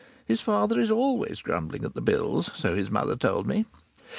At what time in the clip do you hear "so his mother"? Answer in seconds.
2.55-3.15